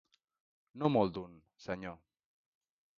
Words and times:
No 0.83 0.91
molt 0.95 1.15
d'un, 1.19 1.37
senyor. 1.69 2.03